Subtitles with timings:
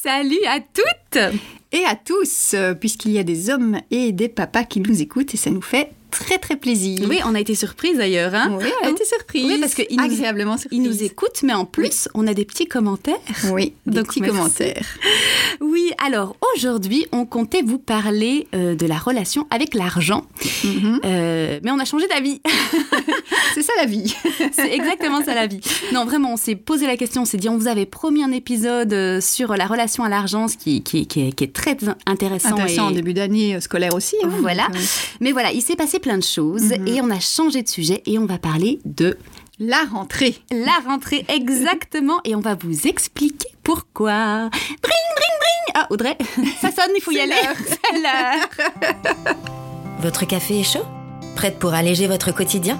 [0.00, 1.18] Salut à toutes!
[1.72, 5.34] Et à tous, euh, puisqu'il y a des hommes et des papas qui nous écoutent
[5.34, 7.06] et ça nous fait très très plaisir.
[7.08, 8.34] Oui, on a été surprise d'ailleurs.
[8.34, 9.44] Hein Oui, on a été surprise.
[9.46, 10.78] Oui, parce qu'ils nous, agréablement surprise.
[10.78, 13.16] ils nous écoutent, mais en plus, on a des petits commentaires.
[13.52, 14.36] Oui, des Donc, petits merci.
[14.36, 14.84] commentaires.
[15.60, 20.24] Oui, alors aujourd'hui, on comptait vous parler euh, de la relation avec l'argent.
[20.64, 21.00] Mhm.
[21.04, 22.40] Euh, mais on a changé d'avis.
[23.54, 24.14] C'est ça la vie.
[24.52, 25.60] C'est exactement ça la vie.
[25.92, 28.32] Non, vraiment, on s'est posé la question, on s'est dit, on vous avait promis un
[28.32, 31.76] épisode euh, sur la relation à l'argent, ce qui, qui, qui est, qui est très
[32.06, 32.52] intéressant.
[32.52, 34.16] Intéressant en début d'année scolaire aussi.
[34.22, 34.66] hein, Voilà.
[34.68, 34.80] donc, euh,
[35.20, 36.88] Mais voilà, il s'est passé plein de choses Mhm.
[36.88, 39.18] et on a changé de sujet et on va parler de
[39.58, 40.36] la rentrée.
[40.50, 44.48] la rentrée exactement et on va vous expliquer pourquoi.
[44.50, 46.16] Bring, bring, bring Ah, Audrey,
[46.60, 47.30] ça sonne, il faut y aller.
[47.30, 47.56] l'heure.
[47.66, 49.36] C'est l'heure.
[50.00, 50.84] Votre café est chaud?
[51.36, 52.78] Prête pour alléger votre quotidien?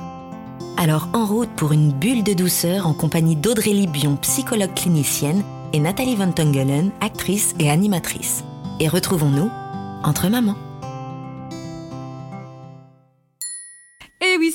[0.76, 5.80] Alors en route pour une bulle de douceur en compagnie d'Audrey Libion, psychologue clinicienne, et
[5.80, 8.44] Nathalie Van Tongelen, actrice et animatrice.
[8.80, 9.50] Et retrouvons-nous
[10.04, 10.54] entre mamans.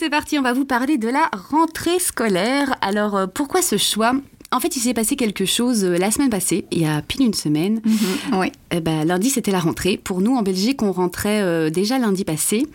[0.03, 2.75] C'est parti, on va vous parler de la rentrée scolaire.
[2.81, 4.13] Alors, euh, pourquoi ce choix?
[4.51, 7.21] En fait, il s'est passé quelque chose euh, la semaine passée, il y a pile
[7.21, 7.79] une semaine.
[7.85, 8.51] Mhm, Oui.
[8.71, 9.95] Eh ben, lundi, c'était la rentrée.
[9.95, 12.67] Pour nous, en Belgique, on rentrait euh, déjà lundi passé.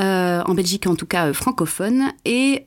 [0.00, 2.12] Euh, en Belgique, en tout cas, euh, francophone.
[2.24, 2.66] Et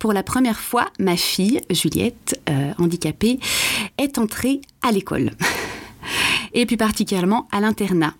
[0.00, 2.40] pour la première fois, ma fille, Juliette,
[2.76, 3.38] handicapée,
[3.98, 5.30] est entrée à l'école.
[6.54, 8.14] Et plus particulièrement à l'internat.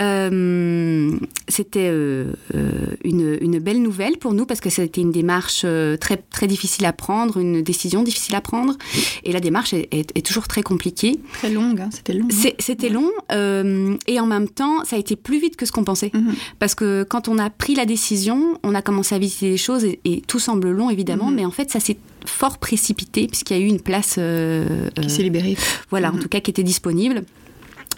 [0.00, 1.16] Euh,
[1.48, 2.70] c'était euh, euh,
[3.04, 5.64] une, une belle nouvelle pour nous parce que c'était une démarche
[6.00, 8.76] très, très difficile à prendre, une décision difficile à prendre.
[9.24, 11.20] Et la démarche est- est- est toujours très compliquée.
[11.34, 12.26] Très longue, hein, c'était long.
[12.30, 12.50] hein.
[12.58, 15.84] C'était long euh, et en même temps, ça a été plus vite que ce qu'on
[15.84, 16.10] pensait.
[16.14, 16.34] Mhm.
[16.58, 19.84] Parce que quand on a pris la décision, on a commencé à visiter les choses
[19.84, 21.34] et, et tout semble long évidemment, Mhm.
[21.36, 24.18] mais en fait, ça s'est fort précipité puisqu'il y a eu une place,
[25.00, 25.56] Qui s'est libéré.
[25.90, 26.20] voilà, en Mhm.
[26.20, 27.22] tout cas, qui était disponible.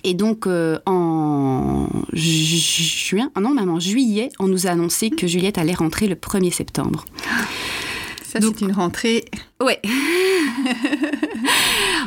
[0.04, 5.10] Et donc, euh, en ju- juin, ah non, même en juillet, on nous a annoncé
[5.10, 7.04] que Juliette allait rentrer le 1er septembre.
[8.22, 9.24] Ça, Donc- c'est une rentrée.
[9.62, 9.80] Ouais.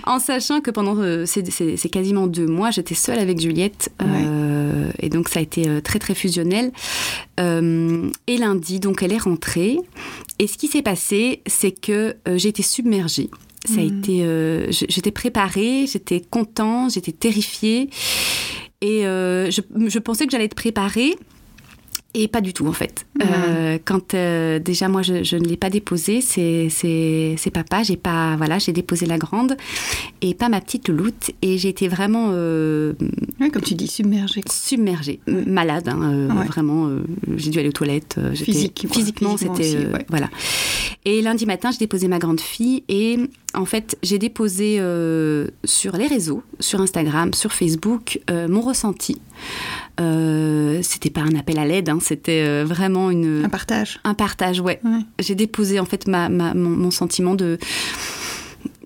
[0.06, 1.44] en sachant que pendant euh, ces,
[1.90, 3.92] quasiment deux mois, j'étais seule avec Juliette.
[4.02, 6.72] euh, et donc, ça a été très, très fusionnel.
[7.40, 9.78] Et lundi, donc, elle est rentrée.
[10.40, 13.30] Et ce qui s'est passé, c'est que j'ai été submergée.
[13.68, 14.00] Ça a Mhm.
[14.00, 17.90] été, euh, j'étais préparée, j'étais contente, j'étais terrifiée.
[18.82, 21.16] Et euh, je, je pensais que j'allais être préparée.
[22.14, 23.06] Et pas du tout, en fait.
[23.20, 23.28] Mhm.
[23.30, 26.70] Euh, quand euh, déjà, moi, je, je ne l'ai pas déposé, c'est,
[27.54, 27.84] papa.
[27.84, 29.56] J'ai pas, voilà, j'ai déposé la grande
[30.22, 31.32] et pas ma petite louloute.
[31.42, 32.94] Et j'ai été vraiment euh,
[33.40, 34.42] Ouais, comme tu dis, submergée.
[34.42, 34.52] quoi.
[34.54, 36.46] submergée, malade, hein, euh, Ouais.
[36.46, 36.90] vraiment.
[37.36, 38.20] j'ai dû aller aux toilettes.
[38.34, 40.30] Physique, physiquement, c'était voilà.
[41.06, 43.18] Et lundi matin, j'ai déposé ma grande fille et
[43.54, 49.22] en fait, j'ai déposé euh, sur les réseaux, sur Instagram, sur Facebook, euh, mon ressenti.
[50.00, 54.00] Euh, c'était pas un appel à l'aide, hein, c'était euh, vraiment une Un partage.
[54.04, 54.80] un partage, ouais.
[54.84, 55.00] Ouais.
[55.20, 57.58] J'ai déposé en fait ma, ma- mon, mon sentiment de.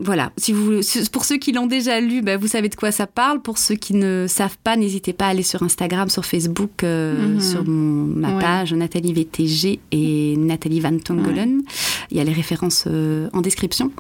[0.04, 0.80] Voilà, si vous,
[1.12, 3.40] pour ceux qui l'ont déjà lu, bah, vous savez de quoi ça parle.
[3.42, 7.36] Pour ceux qui ne savent pas, n'hésitez pas à aller sur Instagram, sur Facebook, euh,
[7.36, 7.40] Mhm.
[7.40, 8.42] sur mon- ma Ouais.
[8.42, 11.62] page Nathalie VTG et Nathalie Van Tongelen.
[12.10, 13.92] Il y a les références euh, en description.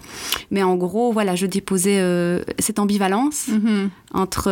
[0.49, 3.89] Mais en gros, voilà, je déposais euh, cette ambivalence Mhm.
[4.13, 4.47] entre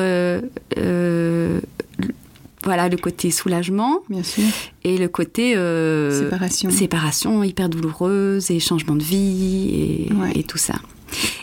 [2.63, 4.43] voilà, le côté soulagement Bien sûr.
[4.83, 6.69] et le côté euh, Séparation.
[6.71, 10.31] séparation hyper douloureuse et changement de vie et, Ouais.
[10.35, 10.75] et tout ça.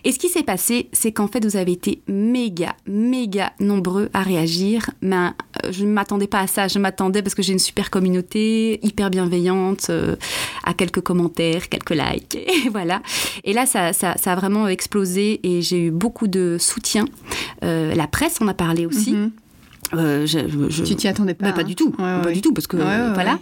[0.05, 4.23] Et ce qui s'est passé, c'est qu'en fait, vous avez été méga, méga nombreux à
[4.23, 4.91] réagir.
[5.03, 6.69] Mais euh, je ne m'attendais pas à ça.
[6.69, 10.15] Je m'attendais parce que j'ai une super communauté, hyper bienveillante, euh,
[10.63, 12.37] à quelques commentaires, quelques likes.
[12.67, 13.03] Et voilà.
[13.43, 17.07] Et là, ça, ça, ça a vraiment explosé et j'ai eu beaucoup de soutien.
[17.65, 19.15] Euh, la presse en a parlé aussi.
[19.15, 19.33] Mhm.
[19.95, 20.39] Euh, je-
[20.69, 21.47] je- Tu t'y attendais pas.
[21.47, 21.65] Bah, pas hein.
[21.65, 22.33] du tout, Ouais, pas ouais.
[22.33, 23.39] du tout, parce que voilà.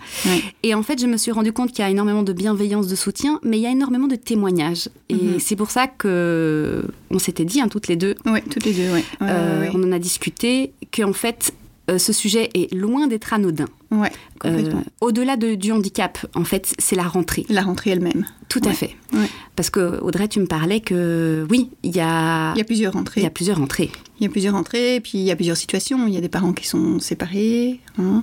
[0.62, 2.94] Et en fait, je me suis rendu compte qu'il y a énormément de bienveillance, de
[2.96, 4.88] soutien, mais il y a énormément de témoignages.
[5.08, 5.40] Et Mhm.
[5.40, 8.14] c'est pour ça que on s'était dit, hein, toutes les deux,
[8.50, 8.74] toutes les
[9.22, 11.52] euh, on en a discuté, qu'en fait,
[11.90, 13.66] euh, ce sujet est loin d'être anodin.
[13.90, 14.10] Ouais.
[14.44, 14.72] Euh.
[15.00, 17.46] Au-delà de- du handicap, en fait, c'est la rentrée.
[17.48, 18.26] La rentrée elle-même.
[18.48, 18.94] Tout à fait.
[19.12, 19.26] Ouais.
[19.56, 22.92] Parce que Audrey, tu me parlais que oui, il y a, Il y a plusieurs
[22.92, 23.20] rentrées.
[23.22, 23.90] il y a plusieurs rentrées.
[24.20, 26.06] Il y a plusieurs rentrées, puis il y a plusieurs situations.
[26.06, 27.80] Il y a des parents qui sont séparés.
[27.98, 28.22] hein.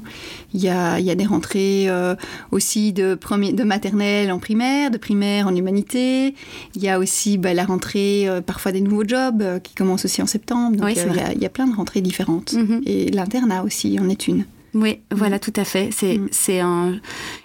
[0.53, 2.15] Il, y a, il y a des rentrées euh,
[2.51, 6.35] aussi de, premier, de maternelle en primaire, de primaire en humanité.
[6.75, 10.21] Il y a aussi bah, la rentrée, euh, parfois des nouveaux jobs qui commencent aussi
[10.21, 10.77] en septembre.
[10.77, 12.53] Donc Oui, il, y a, il y a plein de rentrées différentes.
[12.53, 12.81] Mhm.
[12.85, 14.45] Et l'internat aussi en est une.
[14.73, 15.89] Oui, voilà, tout à fait.
[15.91, 16.67] C'est Mhm.
[16.67, 16.99] un-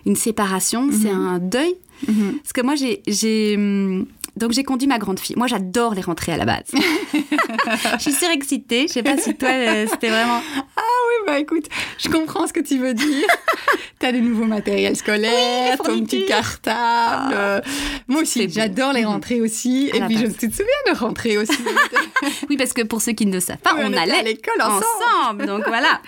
[0.07, 1.27] une séparation, c'est Mhm.
[1.27, 1.75] un deuil
[2.07, 2.39] Mhm.
[2.43, 4.05] Parce que moi, j'ai, j'ai, hum,
[4.37, 5.37] Donc j'ai conduit ma grande fille.
[5.37, 6.71] Moi, j'adore les rentrées à la base.
[6.73, 8.87] je suis surexcitée.
[8.89, 10.43] Je sais pas si toi, euh, c'était vraiment.
[10.77, 11.67] Ah oui, bah écoute,
[11.99, 13.27] je comprends ce que tu veux dire.
[13.99, 17.35] tu as des nouveaux matériels scolaires, ton petit cartable.
[17.35, 17.61] Euh,
[18.09, 19.91] moi aussi, j'adore les rentrées aussi.
[19.95, 21.57] Et puis, je, tu te souviens de rentrer aussi
[22.51, 25.47] Oui, parce que pour ceux qui ne le savent pas, on, allait à l'école ensemble.
[25.47, 26.03] Donc voilà.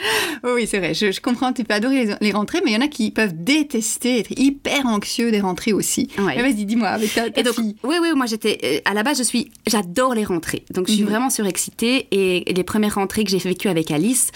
[0.44, 0.92] oui, c'est vrai.
[0.92, 4.20] Je, comprends, tu peux adorer les, rentrées, mais il y en a qui peuvent détester,
[4.20, 6.10] être hyper anxieux des rentrées aussi.
[6.19, 7.76] Vas-y, dis-moi, avec ta, et donc, fille.
[7.82, 8.59] Oui, oui, moi j'étais.
[8.62, 9.50] Euh, à la base, je suis.
[9.67, 10.65] J'adore les rentrées.
[10.70, 11.09] Donc je suis mhm.
[11.09, 12.06] vraiment surexcitée.
[12.11, 14.31] Et les premières rentrées que j'ai vécues avec Alice,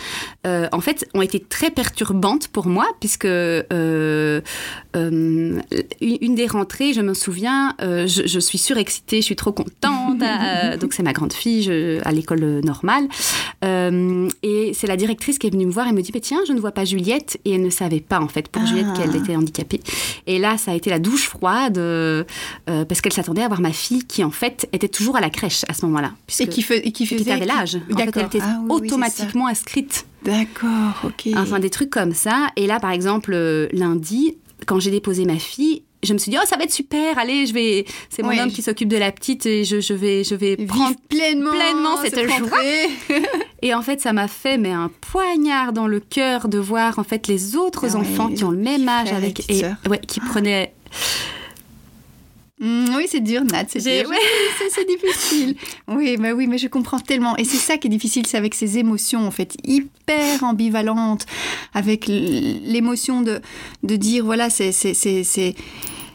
[0.47, 4.41] euh, en fait, ont été très perturbantes pour moi, puisque euh,
[4.95, 10.19] une des rentrées, je me souviens, je, je, suis surexcitée, je suis trop contente.
[10.81, 13.09] donc c'est ma grande fille je, à l'école normale.
[13.63, 16.61] et c'est la directrice qui est venue me voir et me dit, tiens, je ne
[16.61, 17.39] vois pas Juliette.
[17.45, 19.19] Et elle ne savait pas, en fait, pour Juliette, qu'elle ah.
[19.19, 19.81] était handicapée.
[20.27, 21.81] Et là, ça a été la douche froide,
[22.67, 25.65] parce qu'elle s'attendait à voir ma fille qui, en fait, était toujours à la crèche
[25.69, 26.13] à ce moment-là.
[26.41, 27.77] Et qui, fait, qui, faisait, qui avait l'âge.
[27.93, 30.07] En fait, elle était ah automatiquement inscrite.
[30.25, 31.29] D'accord, ok.
[31.37, 32.49] Enfin, des trucs comme ça.
[32.57, 34.37] Et là, par exemple, euh, lundi,
[34.67, 37.47] quand j'ai déposé ma fille, je me suis dit oh ça va être super allez
[37.47, 40.35] je vais c'est mon homme qui s'occupe de la petite et je, je vais je
[40.35, 42.59] vais prendre pleinement pleinement cette joie
[43.63, 47.05] et en fait ça m'a fait mais un poignard dans le cœur de voir en
[47.05, 50.75] fait les autres ah enfants qui ont le même âge avec et ouais, qui prenaient
[52.63, 53.65] Mm, oui, c'est dur, Nat.
[53.67, 55.57] C'est c'est difficile.
[55.89, 57.37] Oui, mais oui, mais je comprends tellement.
[57.37, 61.27] Et c'est ça qui est difficile, c'est avec ces émotions, en fait, hyper ambivalentes,
[61.75, 63.41] avec l'émotion de,
[63.83, 64.71] de dire, voilà, c'est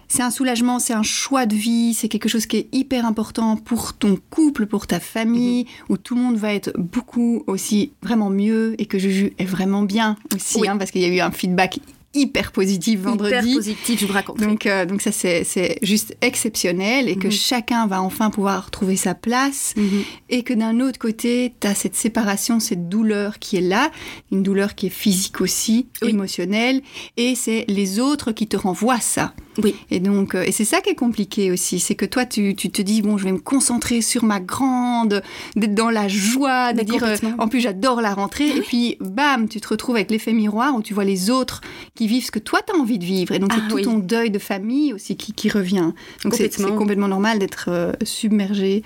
[0.09, 3.57] c'est un soulagement, c'est un choix de vie, c'est quelque chose qui est hyper important
[3.57, 5.89] pour ton couple, pour ta famille, mm-hmm.
[5.89, 9.83] où tout le monde va être beaucoup aussi vraiment mieux et que Juju est vraiment
[9.83, 11.81] bien aussi, hein, parce qu'il y a eu un feedback
[12.13, 13.51] hyper positif vendredi.
[13.51, 14.39] Hyper je vous raconte.
[14.39, 17.31] Donc, euh, donc ça, c'est juste exceptionnel et que mhm.
[17.31, 19.73] chacun va enfin pouvoir trouver sa place.
[19.77, 20.03] Mhm.
[20.29, 23.91] Et que d'un autre côté, tu as cette séparation, cette douleur qui est là,
[24.31, 26.81] une douleur qui est physique aussi, émotionnelle,
[27.17, 29.33] et c'est les autres qui te renvoient ça.
[29.63, 29.75] Oui.
[29.91, 32.69] Et donc, euh, et c'est ça qui est compliqué aussi, c'est que toi, tu, tu,
[32.69, 35.21] te dis, bon, je vais me concentrer sur ma grande,
[35.55, 39.47] d'être dans la joie, de dire, euh, en plus, j'adore la rentrée, et puis, bam,
[39.47, 41.61] tu te retrouves avec l'effet miroir où tu vois les autres
[41.95, 43.33] qui vivent ce que toi, tu as envie de vivre.
[43.33, 45.91] Et donc, c'est ah tout ton deuil de famille aussi qui, qui revient.
[46.23, 48.83] Donc, c'est complètement normal d'être euh, submergé.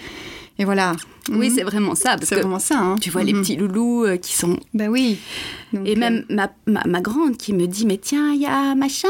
[0.60, 0.94] Et voilà.
[1.30, 1.56] Oui, mhm.
[1.56, 2.18] c'est vraiment ça.
[2.22, 2.78] C'est vraiment ça.
[2.78, 2.96] Hein.
[3.00, 3.42] Tu vois les mhm.
[3.42, 4.60] petits loulous qui sont.
[4.74, 5.18] Ben oui.
[5.86, 9.08] et même ma, ma, ma, grande qui me dit Mais tiens, il y a machin,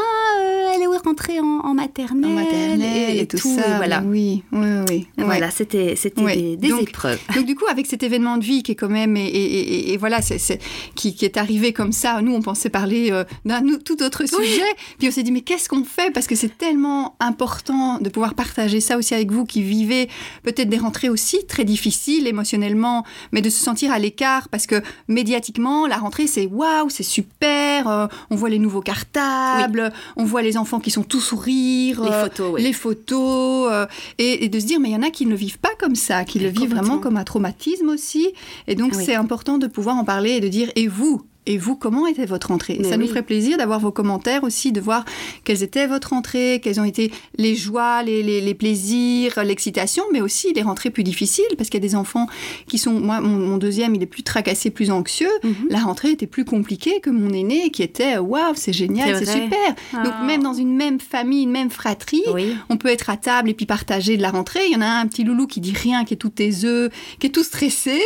[0.93, 3.77] est rentrée en, en maternelle, en maternelle et, tout, ça.
[3.77, 4.03] voilà.
[4.05, 5.07] Oui, oui, oui.
[5.17, 7.19] Voilà, c'était des, des épreuves.
[7.35, 10.21] Donc du coup, avec cet événement de vie qui est quand même et, et, voilà,
[10.21, 10.59] c'est
[10.95, 12.21] qui, qui, est arrivé comme ça.
[12.21, 14.61] Nous, on pensait parler euh, d'un tout autre sujet.
[14.99, 16.11] Puis on s'est dit mais qu'est-ce qu'on fait?
[16.11, 20.09] Parce que c'est tellement important de pouvoir partager ça aussi avec vous qui vivez
[20.43, 24.81] peut-être des rentrées aussi très difficiles émotionnellement, mais de se sentir à l'écart parce que
[25.07, 27.87] médiatiquement, la rentrée c'est waouh, c'est super.
[27.87, 32.09] Euh, on voit les nouveaux cartables, on voit les enfants qui sont tout sourire, les
[32.09, 33.85] euh, photos, les photos euh,
[34.17, 35.95] et, de se dire mais il y en a qui ne le vivent pas comme
[35.95, 38.29] ça, qui le vivent vraiment comme un traumatisme aussi.
[38.67, 41.75] Et donc c'est important de pouvoir en parler et de dire et vous, et vous,
[41.75, 45.05] comment était votre rentrée Ça nous ferait plaisir d'avoir vos commentaires aussi, de voir
[45.43, 50.53] quelles étaient votre rentrée, quelles ont été les joies, les, les, plaisirs, l'excitation, mais aussi
[50.53, 52.27] les rentrées plus difficiles, parce qu'il y a des enfants
[52.67, 52.91] qui sont...
[52.91, 55.31] Moi, mon, deuxième, il est plus tracassé, plus anxieux.
[55.43, 55.67] Mhm.
[55.69, 59.75] La rentrée était plus compliquée que mon aîné, qui était, waouh, c'est génial, c'est super.
[60.03, 60.23] Donc ah.
[60.23, 62.23] même dans une même famille, une même fratrie,
[62.69, 64.67] on peut être à table et puis partager de la rentrée.
[64.67, 67.27] Il y en a un, petit loulou qui dit rien, qui est tout taiseux, qui
[67.27, 67.99] est tout stressé,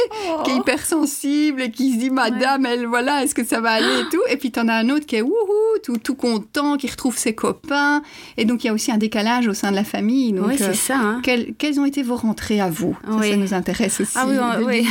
[0.45, 0.61] qui est oh.
[0.61, 4.21] hypersensible et qui se dit, madame, elle, voilà, est-ce que ça va aller et tout
[4.29, 7.17] Et puis, tu en as un autre qui est wouhou, tout, tout content, qui retrouve
[7.17, 8.01] ses copains.
[8.37, 10.35] Et donc, il y a aussi un décalage au sein de la famille.
[10.39, 10.97] Oui, c'est euh, ça.
[10.97, 11.21] Hein.
[11.23, 12.95] quelles, ont été vos rentrées à vous?
[13.03, 14.13] Ça, nous intéresse aussi.
[14.15, 14.87] Ah oui, oui.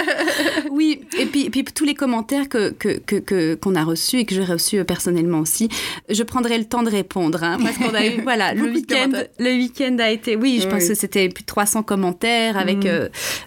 [0.70, 1.00] oui.
[1.18, 4.78] Et puis, puis, tous les commentaires que, que, qu'on a reçus et que j'ai reçus
[4.78, 5.68] euh, personnellement aussi,
[6.08, 7.44] je prendrai le temps de répondre.
[7.44, 10.88] Hein, parce qu'on a eu, voilà, le week-end, le week-end a été, oui, je pense
[10.88, 12.88] que c'était plus de 300 commentaires avec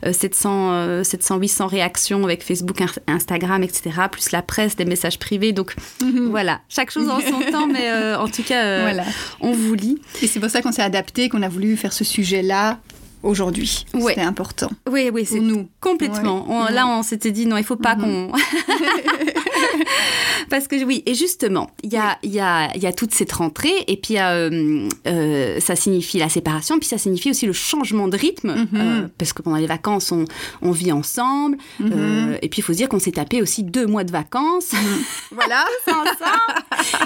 [0.10, 5.54] 700, 700, 800 réactions avec Facebook, Instagram, etc plus la presse, des messages privés.
[5.54, 6.30] Donc mhm.
[6.30, 9.04] voilà, chaque chose en son temps, mais euh, en tout cas, euh, voilà.
[9.40, 10.00] on vous lit.
[10.22, 12.80] Et c'est pour ça qu'on s'est adapté, qu'on a voulu faire ce sujet-là
[13.24, 13.86] aujourd'hui.
[13.94, 14.70] C'était important.
[14.90, 15.70] Oui, oui, c'est nous.
[15.80, 16.68] Complètement.
[16.70, 18.32] Là, on s'était dit, non, il faut pas mhm.
[18.32, 18.32] qu'on...
[20.50, 23.84] Parce que oui, et justement, il y a, y, a, y a toute cette rentrée,
[23.88, 28.18] et puis euh, euh, ça signifie la séparation, puis ça signifie aussi le changement de
[28.18, 28.68] rythme, mhm.
[28.76, 30.26] euh, parce que pendant les vacances, on,
[30.62, 32.38] on vit ensemble, mhm.
[32.42, 34.72] et puis il faut se dire qu'on s'est tapé aussi deux mois de vacances.
[35.32, 36.10] voilà, ensemble.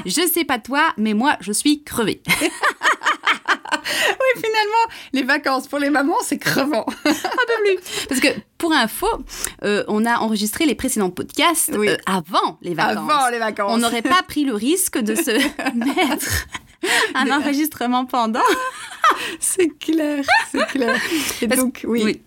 [0.05, 2.21] je sais pas toi, mais moi, je suis crevée.
[2.41, 2.41] oui,
[4.35, 6.85] finalement, les vacances pour les mamans, c'est crevant.
[7.05, 8.07] Un peu plus.
[8.07, 8.29] Parce que
[8.65, 9.07] pour info,
[9.63, 11.89] euh, on a enregistré les précédents podcasts Oui.
[11.89, 13.09] euh, avant les vacances.
[13.11, 13.71] Avant les vacances.
[13.71, 15.31] On n'aurait pas pris le risque de se
[15.75, 16.47] mettre
[17.13, 18.39] un enregistrement pendant.
[19.39, 20.99] C'est clair, c'est clair.
[21.41, 22.21] Et Parce- donc, oui.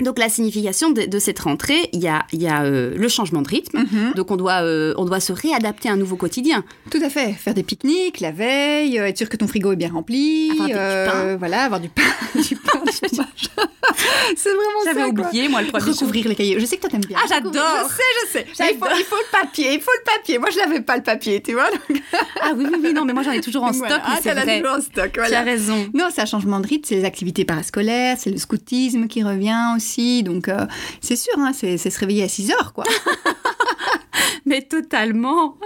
[0.00, 3.08] Donc la signification de, de cette rentrée, il y a, il y a euh, le
[3.08, 3.78] changement de rythme.
[3.80, 4.14] Mhm.
[4.16, 6.64] Donc on doit, euh, on doit se réadapter à un nouveau quotidien.
[6.90, 7.34] Tout à fait.
[7.34, 10.50] Faire des pique-niques la veille, être sûr que ton frigo est bien rempli.
[10.52, 11.36] Avoir du pain.
[11.36, 12.02] Voilà, avoir du pain.
[12.40, 12.71] du pain,
[14.36, 14.92] c'est vraiment ça.
[14.92, 15.84] J'avais oublié, moi, le premier.
[15.84, 16.58] Recouvrir les cahiers.
[16.60, 17.18] Je sais que toi t'aimes bien.
[17.20, 17.52] Ah, j'adore.
[17.52, 17.94] Je
[18.32, 18.72] sais, je sais.
[18.72, 20.38] Il faut, il faut le papier, il faut le papier.
[20.38, 21.70] Moi, je n'avais pas le papier, tu vois.
[21.70, 22.02] donc-
[22.40, 24.02] Ah oui, oui, oui, non, mais moi j'en ai toujours en stock, Voilà.
[24.08, 25.42] mais Ah, t'en as toujours en stock, Tu as voilà.
[25.42, 25.88] raison.
[25.94, 29.72] Non, c'est un changement de rythme, c'est les activités parascolaires, c'est le scoutisme qui revient
[29.76, 30.22] aussi.
[30.22, 30.66] Donc, euh,
[31.00, 32.84] c'est sûr, hein, c'est c'est se réveiller à 6 heures, quoi.
[34.46, 35.56] Mais totalement.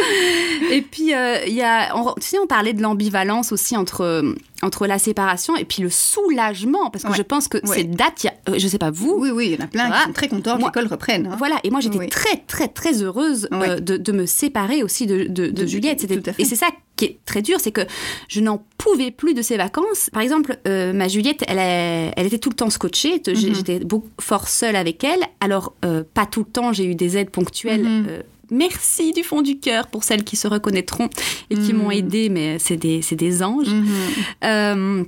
[0.70, 4.34] et puis, euh, y a, on, tu sais, on parlait de l'ambivalence aussi entre, euh,
[4.62, 7.16] entre la séparation et puis le soulagement, parce que Ouais.
[7.16, 7.76] je pense que Ouais.
[7.78, 9.68] cette date, y a- euh, je sais pas vous, Oui, oui, il y en a
[9.68, 10.00] plein Voilà.
[10.02, 11.26] qui sont très contents que l'école reprenne.
[11.26, 11.36] hein.
[11.38, 12.08] Voilà, et moi j'étais Oui.
[12.08, 16.00] très très très heureuse euh, de, de me séparer aussi de, de, de Juliette.
[16.00, 16.42] C'était- tout à fait.
[16.42, 16.68] Et c'est ça
[17.00, 17.80] qui est très dur, c'est que
[18.28, 20.10] je n'en pouvais plus de ces vacances.
[20.12, 23.54] Par exemple, euh, ma Juliette, elle, elle était tout le temps scotchée, J'ai- Mhm.
[23.54, 25.20] j'étais beaucoup, fort seule avec elle.
[25.40, 27.82] Alors, euh, pas tout le temps, j'ai eu des aides ponctuelles.
[27.82, 28.06] Mhm.
[28.08, 31.08] euh, Merci du fond du cœur pour celles qui se reconnaîtront
[31.50, 33.68] et qui m'ont aidée, mais c'est des, des anges.
[33.68, 35.06] Mhm.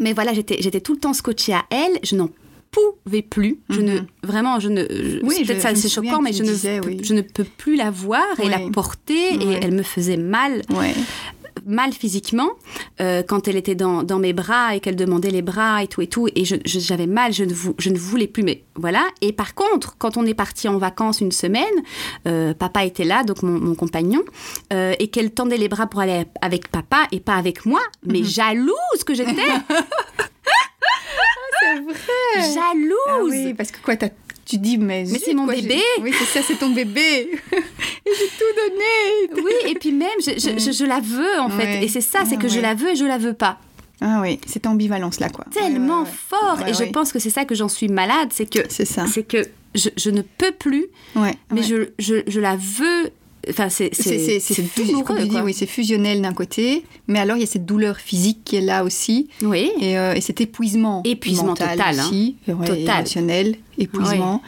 [0.00, 1.98] Mais voilà, j'étais, j'étais tout le temps scotchée à elle.
[2.02, 2.30] Je n'en
[2.70, 3.60] pouvais plus.
[3.68, 4.06] Je ne, Mhm.
[4.22, 4.82] vraiment, je ne.
[4.82, 7.00] je- Oui, peut-être ça, c'est choquant, mais je ne, disais, peux, oui.
[7.02, 8.70] je ne peux plus la voir et la Oui.
[8.70, 9.34] porter.
[9.34, 10.62] Et elle me faisait mal,
[11.66, 12.48] mal physiquement
[13.02, 16.00] euh, quand elle était dans, dans mes bras et qu'elle demandait les bras et tout
[16.00, 16.26] et tout.
[16.34, 17.32] Et j'avais mal.
[17.32, 18.42] Je ne, vou- je ne voulais plus.
[18.44, 19.06] Mais voilà.
[19.20, 21.64] Et par contre, quand on est parti en vacances une semaine,
[22.26, 24.22] euh, papa était là, donc mon, mon compagnon,
[24.72, 27.80] euh, et qu'elle tendait les bras pour aller avec papa et pas avec moi.
[28.06, 28.24] Mais Mhm.
[28.26, 29.32] jalouse que j'étais.
[31.60, 32.54] C'est vrai.
[32.54, 32.96] jalouse.
[33.08, 34.08] Ah oui, parce que quoi, t'as-
[34.44, 35.04] tu dis, mais.
[35.06, 35.80] C'est mon quoi, bébé.
[36.02, 37.00] Oui, c'est ça, c'est ton bébé.
[37.52, 39.42] et j'ai tout donné.
[39.44, 41.82] Oui, et puis même, je, je- je- je la veux en fait.
[41.84, 43.58] Et c'est ça, c'est Ah que je la veux et je la veux pas.
[44.00, 45.44] Ah oui, cette ambivalence-là, quoi.
[45.52, 46.58] Tellement Ouais, fort.
[46.66, 48.30] Et je pense que c'est ça que j'en suis malade.
[48.32, 49.04] C'est que, C'est ça.
[49.06, 51.34] c'est que je, ne peux plus, Ouais.
[51.52, 53.10] mais je, je la veux.
[53.48, 53.90] Enfin, c'est
[54.76, 55.02] douloureux.
[55.04, 57.96] comme tu dis, oui, c'est fusionnel d'un côté, mais alors il y a cette douleur
[57.96, 59.70] physique qui est là aussi, Oui.
[59.80, 62.06] et, euh, et cet épuisement, Épuisement mental total, hein.
[62.06, 62.98] aussi, et ouais, Total.
[63.00, 64.42] émotionnel, épuisement.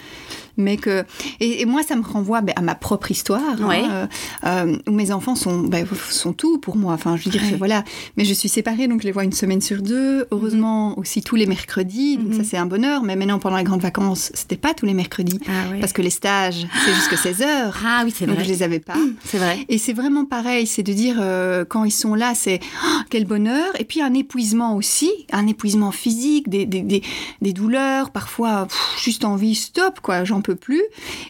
[0.56, 1.04] Mais que
[1.40, 3.82] et, et moi ça me renvoie ben, à ma propre histoire hein, Ouais.
[3.90, 4.06] euh,
[4.44, 7.56] euh, où mes enfants sont ben, sont tout pour moi enfin je veux dire Ouais.
[7.56, 7.84] voilà
[8.16, 11.36] mais je suis séparée donc je les vois une semaine sur deux heureusement aussi tous
[11.36, 12.38] les mercredis donc Mhm.
[12.38, 15.40] ça c'est un bonheur mais maintenant pendant les grandes vacances c'était pas tous les mercredis
[15.48, 15.80] Ah, ouais.
[15.80, 18.44] parce que les stages c'est jusqu'à 16 heures ah oui, c'est donc vrai.
[18.44, 19.58] je les avais pas C'est vrai.
[19.68, 23.24] et c'est vraiment pareil, c'est de dire euh, quand ils sont là, c'est oh, quel
[23.24, 23.68] bonheur.
[23.78, 27.02] Et puis un épuisement aussi, un épuisement physique, des, des, des,
[27.40, 30.82] des douleurs, parfois pff, juste envie, stop, quoi, j'en peux plus.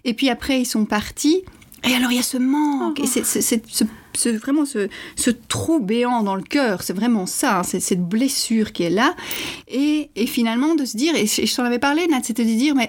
[0.04, 1.42] Et puis après, ils sont partis.
[1.84, 3.82] Et alors il y a ce manque, et c'est, c'est- c'est- ce,
[4.14, 4.88] ce- vraiment ce,
[5.30, 9.16] trou béant dans le cœur, c'est vraiment ça, hein, cette blessure qui est là.
[9.66, 12.50] Et, et finalement de se dire, et je, je t'en avais parlé, Nat, c'était de
[12.54, 12.88] dire, mais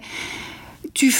[0.93, 1.11] tu,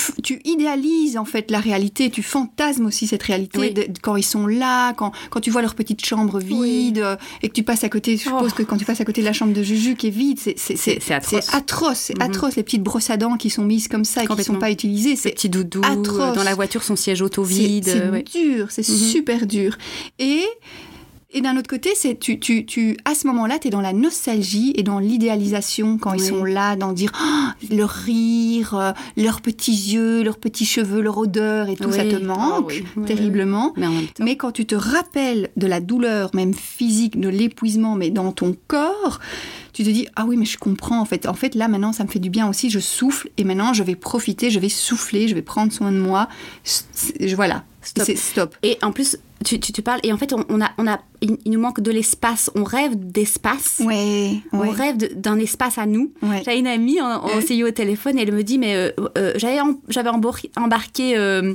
[0.46, 3.74] idéalises en fait la réalité, tu fantasmes aussi cette réalité Oui.
[3.74, 7.16] de- de- quand ils sont là, quand, quand tu vois leur petite chambre vide euh,
[7.42, 8.56] et que tu passes à côté, je suppose Oh.
[8.58, 10.54] que quand tu passes à côté de la chambre de Juju qui est vide, c'est
[11.12, 11.30] atroce.
[11.30, 12.22] c'est atroce, Mhm.
[12.22, 14.56] atroce, les petites brosses à dents qui sont mises comme ça et qui ne sont
[14.60, 16.20] pas utilisées, Ces c'est petits doudous atroce.
[16.20, 17.86] euh, dans la voiture, son siège auto vide.
[17.86, 18.24] C'est euh, ouais.
[18.24, 18.96] dur, c'est Mhm.
[18.96, 19.78] super dur.
[20.20, 20.44] Et,
[21.34, 23.94] et d'un autre côté, c'est tu, tu, tu, à ce moment-là, tu es dans la
[23.94, 29.42] nostalgie et dans l'idéalisation quand ils sont là, dans dire oh, leur rire, euh, leurs
[29.42, 32.10] petits yeux, leurs petits cheveux, leur odeur et tout ça Oui.
[32.10, 32.84] te Oh, manque.
[32.96, 33.74] Oui, terriblement.
[34.20, 38.56] Mais quand tu te rappelles de la douleur, même physique, de l'épuisement, mais dans ton
[38.68, 39.20] corps,
[39.74, 41.26] tu te dis ah oui mais je comprends en fait.
[41.28, 42.70] En fait là maintenant ça me fait du bien aussi.
[42.70, 45.98] Je souffle et maintenant je vais profiter, je vais souffler, je vais prendre soin de
[45.98, 46.30] moi.
[46.66, 46.86] S-
[47.36, 47.64] Voilà.
[47.82, 48.08] Stop.
[48.16, 48.56] Stop.
[48.64, 51.00] Et en plus, tu, tu, tu parles, et en fait, on, on a, on a,
[51.22, 52.50] il, il nous manque de l'espace.
[52.56, 53.82] On rêve d'espace.
[53.84, 54.38] Ouais.
[54.52, 56.12] On ouais, rêve d'un espace à nous.
[56.22, 56.42] ouais.
[56.46, 58.92] J'avais une amie, on, on s'est eu au téléphone, et elle me dit, mais euh,
[59.18, 59.58] euh, j'avais
[59.90, 61.54] j'avais embarqué euh,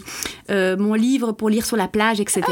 [0.49, 2.43] mon livre pour lire sur la plage, etc.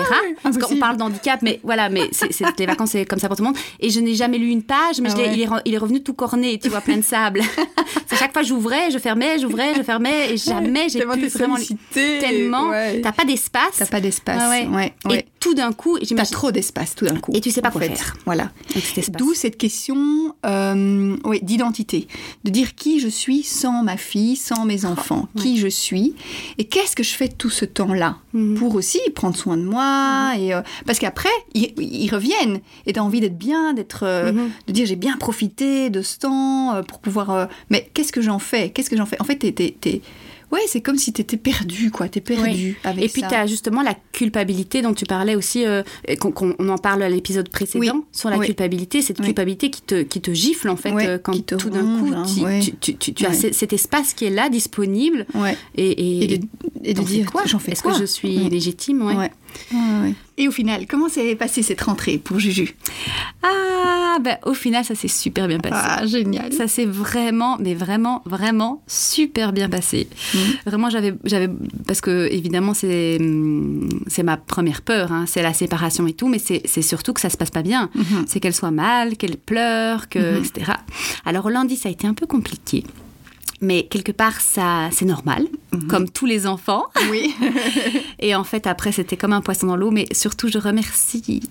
[0.43, 3.43] Parce qu'on parle d'handicap, mais voilà, mais c'est les vacances, c'est comme ça pour tout
[3.43, 3.59] le monde.
[3.81, 6.03] Et je n'ai jamais lu une page, mais Ah je il, est, il est revenu
[6.03, 7.41] tout corné, tu vois, plein de sable.
[8.11, 11.57] à chaque fois, j'ouvrais, je fermais, j'ouvrais, je fermais, et jamais j'ai pu vraiment...
[11.93, 12.71] Tellement.
[13.03, 13.77] T'as pas d'espace.
[13.79, 14.67] T'as pas d'espace.
[15.05, 15.26] Ouais.
[15.27, 16.33] Ouais, tout d'un coup, j'imagine...
[16.33, 17.31] trop d'espace tout d'un coup.
[17.35, 17.95] Et tu sais pas quoi fait.
[17.95, 18.17] faire.
[18.25, 18.51] Voilà.
[19.17, 22.09] D'où cette question euh, oui, d'identité,
[22.45, 26.15] de dire qui je suis sans ma fille, sans mes enfants, qui je suis,
[26.59, 28.59] et qu'est-ce que je fais tout ce temps-là Mhm.
[28.59, 33.01] pour aussi prendre soin de moi, et euh, parce qu'après ils, ils reviennent, et t'as
[33.03, 34.51] envie d'être bien, d'être, euh, Mhm.
[34.67, 38.71] de dire j'ai bien profité de ce temps pour pouvoir, mais qu'est-ce que j'en fais,
[38.71, 39.17] qu'est-ce que j'en fais?
[39.21, 40.03] En fait, t'es-
[40.53, 43.83] ouais, c'est comme si t'étais perdu, quoi, t'es perdu avec Et puis tu as justement
[43.83, 45.83] la culpabilité dont tu parlais aussi, euh,
[46.21, 48.03] qu'on qu'on- on en parle à l'épisode précédent, Oui.
[48.13, 48.47] sur la Oui.
[48.47, 51.99] culpabilité, cette culpabilité qui te, qui te gifle en fait, euh, quand te tout d'un
[51.99, 52.25] coup hein,
[52.61, 55.27] tu, tu- tu- tu- tu as cet espace qui est là, disponible,
[55.77, 56.47] et, et, Et de,
[56.85, 57.43] et de dire quoi?
[57.47, 58.49] j'en fais Est-ce que je suis Ouais.
[58.51, 59.31] légitime ouais.
[60.39, 62.75] Et au final, comment s'est passée cette rentrée pour Juju?
[63.43, 65.77] Ah, ben, au final, ça s'est super bien passé.
[65.79, 66.53] Ah, génial.
[66.53, 70.09] Ça s'est vraiment, mais vraiment, vraiment super bien passé.
[70.35, 70.41] Mhm.
[70.67, 71.49] Vraiment, j'avais, j'avais,
[71.87, 76.29] parce que évidemment, c'est, hum, c'est ma première peur, hein, c'est la séparation et tout,
[76.29, 77.89] mais c'est, c'est surtout que ça se passe pas bien.
[77.95, 78.25] Mhm.
[78.27, 80.45] C'est qu'elle soit mal, qu'elle pleure, que, Mhm.
[80.45, 80.73] etc.
[81.25, 82.85] Alors lundi, ça a été un peu compliqué.
[83.61, 85.87] Mais quelque part, ça, c'est normal, Mhm.
[85.89, 86.85] comme tous les enfants.
[87.11, 87.35] Oui.
[88.19, 89.91] Et en fait, après, c'était comme un poisson dans l'eau.
[89.91, 91.43] Mais surtout, je remercie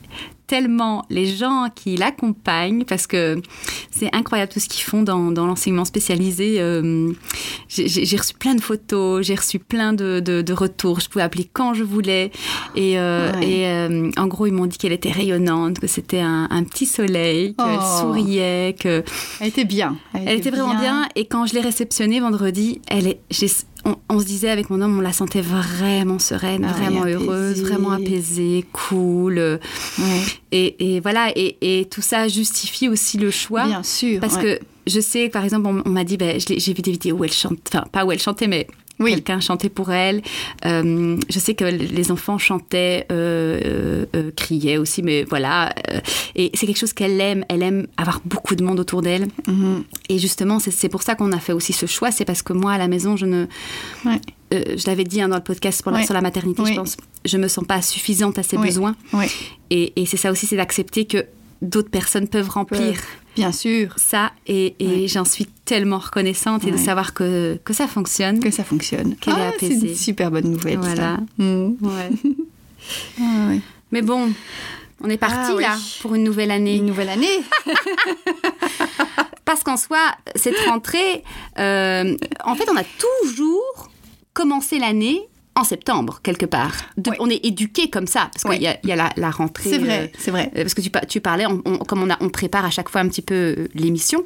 [0.47, 3.41] tellement les gens qui l'accompagnent parce que
[3.91, 6.55] c'est incroyable tout ce qu'ils font dans, dans l'enseignement spécialisé.
[6.59, 7.11] Euh,
[7.67, 10.99] j'ai- reçu plein de photos, j'ai reçu plein de, de- de retours.
[10.99, 12.31] Je pouvais appeler quand je voulais.
[12.75, 13.49] Et, euh, Ouais.
[13.49, 16.85] et, euh, en gros, ils m'ont dit qu'elle était rayonnante, que c'était un, un petit
[16.85, 17.99] soleil, qu'elle Oh.
[18.01, 19.03] souriait, que
[19.39, 19.97] Elle était bien.
[20.13, 21.07] elle était vraiment bien.
[21.15, 23.19] Et quand je l'ai réceptionnée vendredi, elle est,
[23.85, 27.61] on, on se disait avec mon homme, on la sentait vraiment sereine, Ah, vraiment heureuse,
[27.61, 29.37] vraiment apaisée, cool.
[29.37, 30.21] Ouais.
[30.51, 33.65] Et, et voilà, et, et tout ça justifie aussi le choix.
[33.65, 34.19] Bien sûr.
[34.19, 34.59] Parce ouais.
[34.59, 37.23] que je sais, par exemple, on, on m'a dit, ben, j'ai vu des vidéos où
[37.23, 38.67] elle chante, enfin pas où elle chantait, mais
[38.99, 39.11] Oui.
[39.11, 40.21] quelqu'un chantait pour elle.
[40.65, 45.73] Euh, je sais que les enfants chantaient, euh, euh, criaient aussi, mais voilà.
[46.35, 47.43] et c'est quelque chose qu'elle aime.
[47.49, 49.27] Elle aime avoir beaucoup de monde autour d'elle.
[49.47, 49.83] Mhm.
[50.09, 52.11] Et justement, c'est- pour ça qu'on a fait aussi ce choix.
[52.11, 53.45] C'est parce que moi, à la maison, je ne.
[54.05, 54.19] Ouais.
[54.51, 56.05] je l'avais dit hein, dans le podcast pour la- Ouais.
[56.05, 56.71] sur la maternité, Oui.
[56.71, 56.95] je pense.
[57.25, 58.67] Je me sens pas suffisante à ses Oui.
[58.67, 58.95] besoins.
[59.71, 61.25] Et, et c'est ça aussi, c'est d'accepter que
[61.61, 62.99] d'autres personnes peuvent remplir
[63.35, 64.31] Bien sûr ça.
[64.47, 65.07] Et, et Ouais.
[65.09, 68.39] j'en suis tellement reconnaissante et de savoir que, que ça fonctionne.
[68.39, 69.15] que ça fonctionne.
[69.17, 69.89] Qu'elle est Ah, c'est apaisée.
[69.89, 70.77] une super bonne nouvelle.
[70.79, 71.17] Voilà.
[71.37, 71.43] ça.
[71.43, 72.09] Ouais.
[73.19, 73.49] Ah.
[73.91, 74.31] Mais bon,
[75.03, 75.63] on est parti Ah oui.
[75.63, 76.75] là pour une nouvelle année.
[76.77, 77.39] Une nouvelle année.
[79.45, 79.99] Parce qu'en soi,
[80.35, 81.23] cette rentrée,
[81.59, 83.89] euh, en fait, on a toujours
[84.33, 85.21] commencé l'année
[85.55, 86.73] en septembre, quelque part.
[86.97, 87.11] De-.
[87.19, 89.69] On est éduqué comme ça, parce qu'il y a, il y a la, la rentrée.
[89.69, 90.51] C'est vrai, euh, c'est vrai.
[90.55, 92.69] euh, parce que tu, pa- tu parlais, on- on- comme on, a, on prépare à
[92.69, 94.23] chaque fois un petit peu euh, l'émission,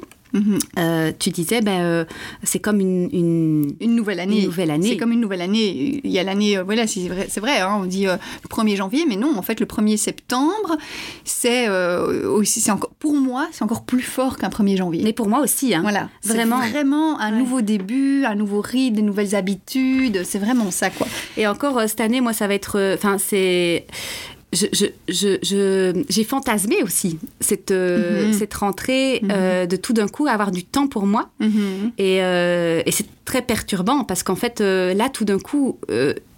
[0.78, 2.04] Euh, tu disais, ben, euh,
[2.42, 4.40] c'est comme une, une- Une nouvelle année.
[4.40, 4.88] Une nouvelle année.
[4.90, 6.00] C'est comme une nouvelle année.
[6.04, 8.76] Il y a l'année, euh, voilà, c'est vrai, c'est vrai hein, on dit le 1er
[8.76, 10.76] janvier, mais non, en fait, le 1er septembre,
[11.24, 15.02] c'est aussi, c'est encore, pour moi, c'est encore plus fort qu'un 1er janvier.
[15.04, 15.80] Mais pour moi aussi, hein.
[15.82, 16.60] Voilà, Vraiment.
[16.62, 17.38] C'est vraiment un Ouais.
[17.38, 20.22] nouveau début, un nouveau rythme, des nouvelles habitudes.
[20.24, 21.06] C'est vraiment ça, quoi.
[21.36, 22.94] Et encore cette année, moi, ça va être.
[22.94, 23.86] Enfin, c'est.
[24.52, 28.32] Je, je, je, je- j'ai fantasmé aussi cette, euh, Mhm.
[28.32, 29.28] cette rentrée Mhm.
[29.32, 31.30] euh, de tout d'un coup avoir du temps pour moi.
[31.98, 35.78] Et, euh, et c'est très perturbant parce qu'en fait, euh, là, tout d'un coup,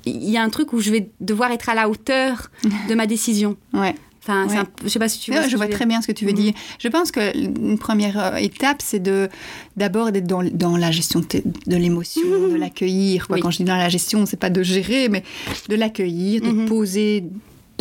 [0.05, 2.51] il y a un truc où je vais devoir être à la hauteur
[2.89, 3.57] de ma décision.
[3.73, 3.95] Ouais.
[4.25, 4.57] Enfin, Ouais.
[4.59, 5.43] un je sais pas si tu vois.
[5.43, 6.37] ce je vois très bien ce que tu veux Mhm.
[6.39, 6.53] dire.
[6.79, 9.29] Je pense que une première étape, c'est de
[9.77, 13.27] d'abord d'être dans, dans la gestion de, l'émotion, de l'accueillir.
[13.31, 13.41] Oui.
[13.41, 15.25] Quand je dis dans la gestion, c'est pas de gérer, mais
[15.69, 16.67] de l'accueillir, de Mhm.
[16.67, 17.25] poser,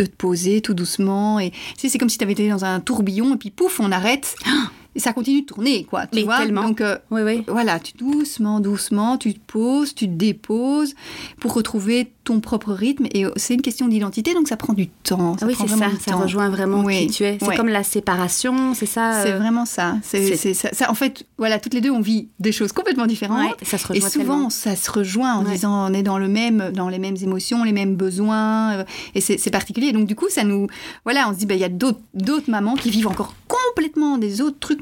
[0.04, 1.40] de te poser tout doucement.
[1.40, 4.36] Et c'est comme si tu avais été dans un tourbillon et puis pouf, on arrête.
[4.94, 6.06] Et ça continue de tourner, quoi.
[6.08, 6.64] Tu Mais vois tellement.
[6.68, 7.46] Donc euh, Oui, oui.
[7.48, 10.96] voilà, tu doucement, doucement, tu te poses, tu te déposes
[11.40, 13.08] pour retrouver ton propre rythme.
[13.14, 15.38] Et euh, c'est une question d'identité, donc ça prend du temps.
[15.38, 15.78] Ça oui, c'est ça.
[16.00, 16.20] Ça temps.
[16.20, 17.38] rejoint vraiment Oui, qui tu es.
[17.42, 19.24] C'est comme la séparation, c'est ça.
[19.24, 19.96] C'est euh, vraiment ça.
[20.04, 23.40] C'est, ça, ça- En fait, voilà, toutes les deux, on vit des choses complètement différentes.
[23.52, 24.50] ouais, ça se Et souvent, tellement.
[24.50, 25.52] ça se rejoint en Ouais.
[25.52, 28.84] disant on est dans le même, dans les mêmes émotions, les mêmes besoins, euh,
[29.16, 29.92] et c'est, particulier.
[29.92, 30.68] Donc du coup, ça nous,
[31.04, 32.00] voilà, on se dit bah il y a d'autres,
[32.48, 34.80] mamans qui vivent encore complètement des autres trucs,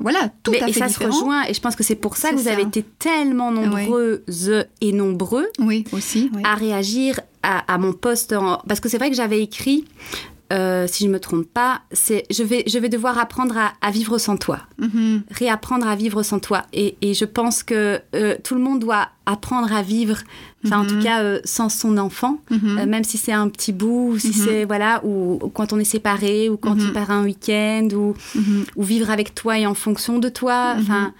[0.00, 2.16] voilà, tout Mais- à et fait ça se rejoint, et je pense que c'est pour
[2.16, 6.30] ça que vous avez été tellement nombreuses et nombreux Oui, aussi.
[6.34, 6.42] oui.
[6.44, 8.32] à réagir à, à mon poste.
[8.32, 9.84] en- Parce que c'est vrai que j'avais écrit,
[10.52, 13.90] euh, si je me trompe pas, c'est je vais, je vais devoir apprendre à, à
[13.90, 15.22] vivre sans toi, Mhm.
[15.30, 16.62] réapprendre à vivre sans toi.
[16.72, 20.18] Et, et je pense que euh, tout le monde doit apprendre à vivre,
[20.66, 20.88] enfin en Mhm.
[20.90, 22.78] tout cas euh, sans son enfant, Mhm.
[22.78, 24.32] euh, même si c'est un petit bout, ou si Mhm.
[24.34, 28.14] c'est voilà, ou, ou quand on est séparé, ou quand il part un week-end, ou,
[28.76, 30.74] ou vivre avec toi et en fonction de toi.
[30.78, 31.12] Enfin,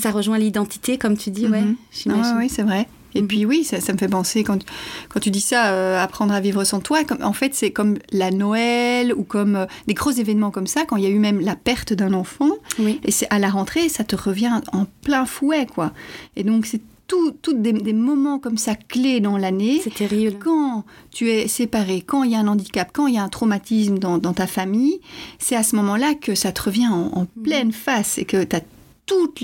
[0.00, 1.64] ça rejoint l'identité, comme tu dis, ouais.
[2.10, 2.86] Ah, oui, c'est vrai.
[3.14, 4.62] Et puis oui, ça, ça, me fait penser quand,
[5.08, 7.04] quand tu dis ça, euh, apprendre à vivre sans toi.
[7.04, 10.84] Comme, en fait, c'est comme la Noël ou comme euh, des gros événements comme ça,
[10.86, 12.50] quand il y a eu même la perte d'un enfant.
[12.78, 13.00] Oui.
[13.04, 15.92] Et c'est à la rentrée, ça te revient en plein fouet, quoi.
[16.36, 19.80] Et donc c'est tout, tout des, des, moments comme ça clés dans l'année.
[19.82, 20.38] C'est terrible.
[20.38, 23.28] Quand tu es séparé, quand il y a un handicap, quand il y a un
[23.28, 25.00] traumatisme dans, dans ta famille,
[25.38, 27.42] c'est à ce moment-là que ça te revient en, en mmh.
[27.42, 28.60] pleine face et que tu as
[29.06, 29.42] toute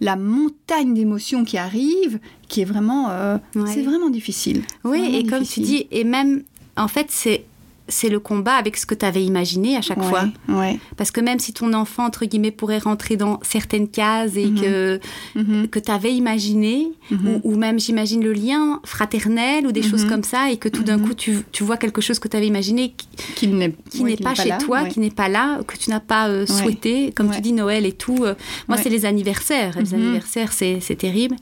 [0.00, 3.72] la montagne d'émotions qui arrive, qui est vraiment, euh, ouais.
[3.72, 4.62] c'est vraiment difficile.
[4.84, 6.42] Oui, vraiment et comme tu dis, et même,
[6.76, 7.46] en fait, c'est
[7.88, 10.24] c'est le combat avec ce que tu avais imaginé à chaque ouais, fois.
[10.48, 10.78] Ouais.
[10.96, 14.54] Parce que même si ton enfant, entre guillemets, pourrait rentrer dans certaines cases et mm
[14.54, 14.60] -hmm.
[14.60, 15.00] que,
[15.34, 15.68] mm -hmm.
[15.68, 16.76] que tu avais imaginé,
[17.10, 17.40] mm -hmm.
[17.44, 20.84] ou, ou, même j'imagine le lien fraternel ou des choses comme ça, et que tout
[20.88, 23.06] d'un coup tu, tu, vois quelque chose que tu avais imaginé qui,
[23.38, 26.04] qui n'est ouais, pas, pas chez là, toi, qui n'est pas là, que tu n'as
[26.14, 28.20] pas euh, souhaité, comme tu dis Noël et tout.
[28.24, 28.34] Euh,
[28.68, 29.74] moi, c'est les anniversaires.
[29.84, 31.36] Les anniversaires, c'est terrible.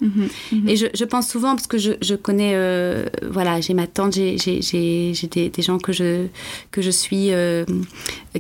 [0.70, 4.12] Et je, je, pense souvent, parce que je, je connais, euh, voilà, j'ai ma tante,
[4.14, 4.37] j'ai
[5.37, 6.09] des, des gens que je
[6.70, 7.64] que je suis, euh,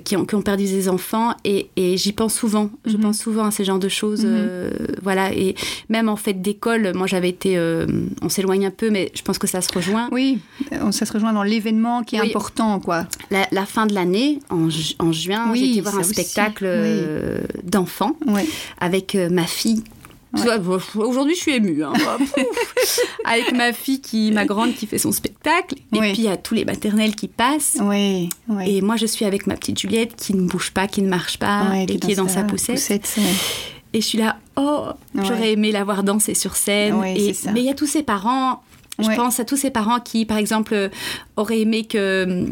[0.04, 2.64] qui, ont, qui, ont, perdu des enfants, et, et j'y pense souvent.
[2.64, 2.90] Mm -hmm.
[2.92, 4.24] Je pense souvent à ces genres de choses.
[4.24, 4.48] Mm -hmm.
[4.48, 4.70] euh,
[5.02, 5.54] voilà, et
[5.88, 7.86] même en fait d'école, moi j'avais été, euh,
[8.26, 10.06] on s'éloigne un peu, mais je pense que ça se rejoint.
[10.16, 10.28] Oui,
[10.98, 12.28] ça se rejoint dans l'événement qui est oui.
[12.30, 13.00] important, quoi.
[13.34, 16.14] La, la fin de l'année, en, ju en, juin, oui, j'ai été voir un aussi.
[16.16, 16.94] spectacle oui.
[17.74, 18.14] d'enfants
[18.88, 19.06] avec
[19.38, 19.82] ma fille
[20.34, 20.76] Ouais.
[20.96, 21.84] Aujourd'hui, je suis émue.
[21.84, 21.92] Hein.
[23.24, 25.76] Avec ma fille, qui, ma grande, qui fait son spectacle.
[25.92, 27.78] Et puis, il y a tous les maternelles qui passent.
[27.80, 28.28] Oui.
[28.66, 31.38] Et moi, je suis avec ma petite Juliette qui ne bouge pas, qui ne marche
[31.38, 32.76] pas et qui, est dans sa, sa poussette.
[32.76, 33.18] poussette
[33.94, 37.02] et je suis là, oh, j'aurais aimé la voir danser sur scène.
[37.04, 38.62] et, mais il y a tous ces parents.
[38.98, 40.90] Je pense à tous ces parents qui, par exemple,
[41.36, 42.46] auraient aimé que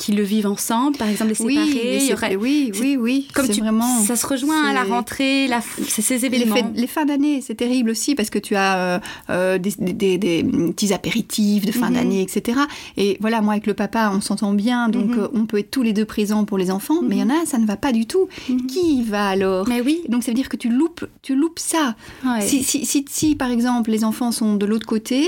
[0.00, 1.98] qui le vivent ensemble, par exemple les séparés.
[2.00, 2.36] Oui, aurait...
[2.36, 3.28] oui, oui, oui.
[3.34, 5.60] Comme tu, vraiment, ça se rejoint à la rentrée, la...
[5.60, 6.54] c'est ces événements.
[6.54, 10.16] Les, les fins d'année, c'est terrible aussi parce que tu as euh, euh, des, des,
[10.16, 11.94] des, petits apéritifs de fin mm -hmm.
[11.96, 12.60] d'année, etc.
[12.96, 15.40] Et voilà, moi avec le papa, on s'entend bien, donc mm -hmm.
[15.40, 17.08] on peut être tous les deux présents pour les enfants, mm -hmm.
[17.08, 18.26] mais il y en a, ça ne va pas du tout.
[18.70, 19.62] Qui y va alors?
[19.72, 19.96] Mais oui.
[20.12, 21.84] Donc ça veut dire que tu loupes, tu loupes ça.
[22.26, 22.40] Ouais.
[22.48, 25.20] Si, si, si, si, par exemple les enfants sont de l'autre côté,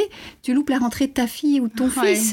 [0.44, 2.16] tu loupes la rentrée de ta fille ou de ton ouais.
[2.16, 2.24] fils.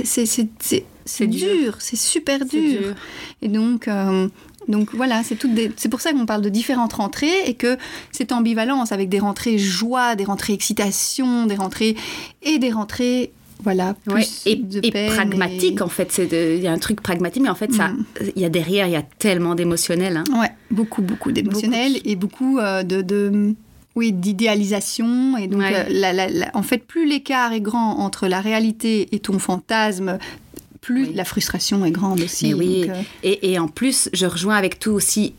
[0.70, 2.80] C'est c'est dur, c'est super dur.
[2.82, 2.96] dur.
[3.42, 4.28] Et donc, euh,
[4.68, 5.70] donc voilà, c'est des...
[5.90, 7.78] pour ça qu'on parle de différentes rentrées et que
[8.12, 11.96] cette ambivalence avec des rentrées joie, des rentrées excitation, des rentrées
[12.44, 15.84] et des rentrées voilà plus ouais, et, de et pragmatique et...
[15.84, 17.92] en fait c'est il y a un truc pragmatique mais en fait ça
[18.22, 18.32] il mm.
[18.38, 20.24] y a derrière il y a tellement d'émotionnel hein.
[20.40, 23.54] ouais beaucoup beaucoup d'émotionnel et beaucoup euh, de, de
[23.96, 25.36] oui, d'idéalisation.
[25.38, 25.76] Et donc, ouais.
[25.76, 29.40] euh, la, la, la, en fait, plus l'écart est grand entre la réalité et ton
[29.40, 30.18] fantasme,
[30.82, 31.14] plus oui.
[31.14, 32.54] la frustration est grande aussi.
[32.54, 33.02] Oui, donc, euh...
[33.24, 35.34] et, et, en plus, je rejoins avec tout aussi.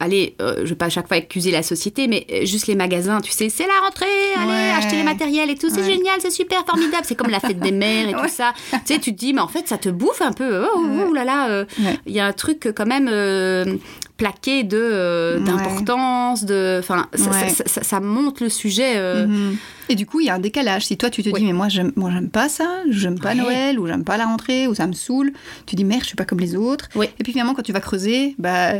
[0.00, 2.74] Allez, euh, je ne vais pas à chaque fois accuser la société, mais juste les
[2.74, 4.70] magasins, tu sais, c'est la rentrée, allez, ouais.
[4.76, 5.92] acheter les matériels et tout, c'est ouais.
[5.92, 8.22] génial, c'est super formidable, c'est comme la fête des mères et ouais.
[8.22, 8.52] tout ça.
[8.70, 10.64] tu sais, tu te dis, mais en fait, ça te bouffe un peu.
[10.64, 11.64] Oh, oh, là là, euh,
[12.06, 13.76] il y a un truc quand même euh,
[14.16, 18.98] plaqué de euh, d'importance, de, enfin, ça, ça, ça, ça, monte le sujet.
[18.98, 19.56] Mm -hmm.
[19.90, 20.86] Et du coup, il y a un décalage.
[20.86, 23.34] Si toi, tu te dis, mais moi, j'aime, moi, j'aime pas ça, j'aime pas.
[23.34, 25.32] Noël, ou j'aime pas la rentrée, ou ça me saoule,
[25.66, 26.88] tu dis, merde, je suis pas comme les autres.
[27.18, 28.72] Et puis finalement, quand tu vas creuser, bah.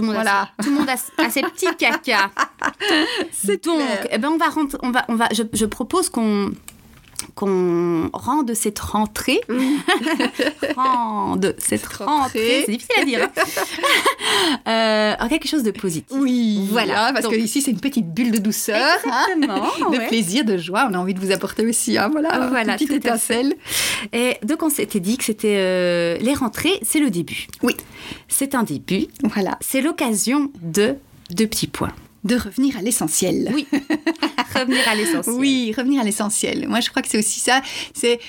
[0.00, 0.48] Tout le monde, voilà.
[0.56, 1.66] a, tout le monde a, a ses petits.
[3.32, 6.52] C'est donc, eh ben on va, rentrer, on va, on va, je, je propose qu'on
[7.34, 9.40] qu'on rende cette rentrée,
[10.76, 13.28] rende cette rentrée, c'est difficile à dire,
[14.68, 16.16] euh, en quelque chose de positif.
[16.18, 19.98] Oui, voilà, parce Donc, que ici c'est une petite bulle de douceur, exactement, hein, de
[19.98, 20.08] ouais.
[20.08, 20.88] plaisir, de joie.
[20.90, 23.54] On a envie de vous apporter aussi, hein, voilà, voilà, une petite étincelle.
[24.12, 27.46] Et donc on s'était dit que c'était euh, les rentrées, c'est le début.
[27.62, 27.76] Oui,
[28.28, 29.06] c'est un début.
[29.24, 30.94] Voilà, c'est l'occasion de
[31.30, 31.92] deux petits points
[32.24, 33.50] de revenir à l'essentiel.
[33.54, 33.66] Oui,
[34.60, 35.36] revenir à l'essentiel.
[35.36, 36.68] Oui, revenir à l'essentiel.
[36.68, 37.60] Moi, je crois que c'est aussi ça.
[37.94, 38.20] C'est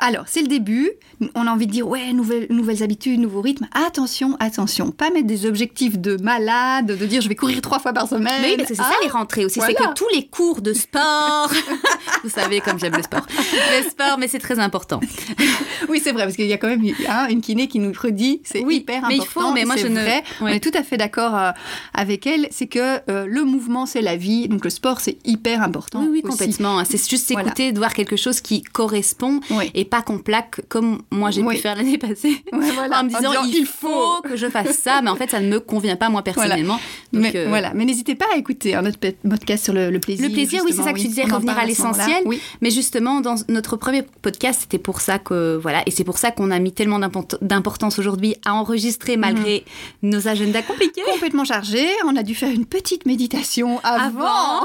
[0.00, 0.90] alors, c'est le début.
[1.34, 3.66] On a envie de dire ouais, nouvelles, nouvelles habitudes, nouveaux rythmes.
[3.86, 7.92] Attention, attention, pas mettre des objectifs de malade, de dire je vais courir trois fois
[7.92, 8.42] par semaine.
[8.42, 9.74] Mais, mais c'est ah, ça les rentrées aussi, voilà.
[9.78, 11.50] c'est que tous les cours de sport.
[12.24, 13.26] Vous savez comme j'aime le sport.
[13.28, 15.00] Le sport, mais c'est très important.
[15.88, 18.40] oui, c'est vrai parce qu'il y a quand même hein, une kiné qui nous redit
[18.44, 19.24] c'est oui, hyper mais important.
[19.24, 20.00] Il faut, mais moi je ne.
[20.00, 20.24] Vrai.
[20.40, 20.50] Ouais.
[20.52, 21.50] On est tout à fait d'accord euh,
[21.94, 22.48] avec elle.
[22.50, 25.73] C'est que euh, le mouvement c'est la vie, donc le sport c'est hyper important.
[25.94, 26.84] Oui, oui, complètement.
[26.84, 27.72] C'est juste s'écouter, voilà.
[27.72, 29.70] de voir quelque chose qui correspond oui.
[29.74, 33.00] et pas qu'on plaque comme moi j'ai pu faire l'année passée voilà.
[33.00, 35.40] en me disant, en disant il faut que je fasse ça, mais en fait ça
[35.40, 36.78] ne me convient pas moi personnellement.
[37.12, 37.24] Voilà.
[37.24, 37.48] Donc, mais, euh...
[37.48, 37.72] voilà.
[37.74, 40.28] mais n'hésitez pas à écouter notre podcast sur le, le plaisir.
[40.28, 42.24] Le plaisir, oui, c'est ça que tu disais, revenir à l'essentiel.
[42.60, 46.30] Mais justement, dans notre premier podcast, c'était pour ça que voilà, et c'est pour ça
[46.30, 47.00] qu'on a mis tellement
[47.42, 49.64] d'importance aujourd'hui à enregistrer malgré
[50.02, 50.08] mmh.
[50.10, 51.02] nos agendas compliqués.
[51.12, 51.88] Complètement chargés.
[52.06, 54.64] On a dû faire une petite méditation avant, avant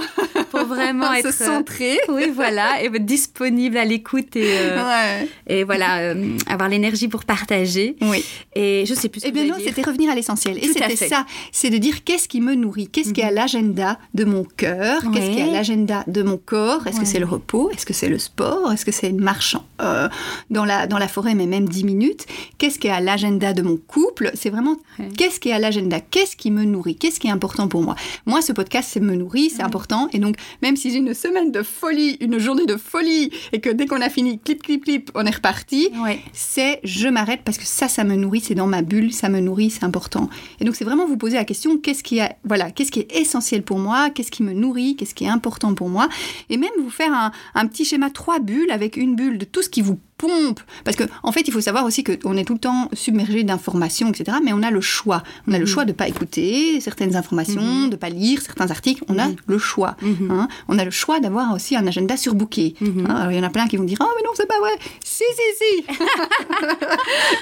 [0.52, 1.98] pour vraiment vraiment être se centrer.
[2.10, 5.28] Oui, voilà, et être disponible à l'écoute et, euh, Ouais.
[5.48, 7.96] et voilà, euh, avoir l'énergie pour partager.
[8.02, 8.24] Oui.
[8.56, 10.58] Et je sais plus ce Eh bien non, c'était revenir à l'essentiel.
[10.58, 13.98] Et c'était ça, c'est de dire qu'est-ce qui me nourrit, qu'est-ce qui est à l'agenda
[14.14, 17.04] de mon cœur, qu'est-ce qui est à l'agenda de mon corps, est-ce Ouais.
[17.04, 20.10] que c'est le repos, est-ce que c'est le sport, est-ce que c'est une marche euh,
[20.50, 22.26] dans, la, dans la forêt, mais même 10 minutes,
[22.58, 25.08] qu'est-ce qui est à l'agenda de mon couple, c'est vraiment Ouais.
[25.18, 27.96] qu'est-ce qui est à l'agenda, qu'est-ce qui me nourrit, qu'est-ce qui est important pour moi.
[28.26, 31.52] Moi, ce podcast, c'est me nourrit, c'est important, et donc même si j'ai une semaine
[31.52, 35.12] de folie, une journée de folie, et que dès qu'on a fini, clip, clip, clip,
[35.16, 36.20] on est reparti, Ouais.
[36.34, 39.40] c'est je m'arrête parce que ça, ça me nourrit, c'est dans ma bulle, ça me
[39.40, 40.30] nourrit, c'est important.
[40.60, 43.16] Et donc c'est vraiment vous poser la question qu'est-ce qui est, voilà, qu'est-ce qui est
[43.16, 46.10] essentiel pour moi, qu'est-ce qui me nourrit, qu'est-ce qui est important pour moi,
[46.50, 49.62] et même vous faire un, un petit schéma trois bulles avec une bulle de tout
[49.62, 50.60] ce qui vous pompe.
[50.84, 54.10] Parce que en fait, il faut savoir aussi qu'on est tout le temps submergé d'informations,
[54.10, 54.38] etc.
[54.44, 55.24] Mais on a le choix.
[55.48, 59.04] On a le choix de pas écouter certaines informations, de pas lire certains articles.
[59.08, 59.96] On a le choix.
[60.04, 60.30] Mhm.
[60.30, 60.48] hein.
[60.68, 62.76] On a le choix d'avoir aussi un agenda surbooké.
[62.82, 63.06] Mhm.
[63.10, 63.16] hein.
[63.16, 64.72] Alors, il y en a plein qui vont dire oh mais non c'est pas vrai.
[65.04, 66.00] Si si si.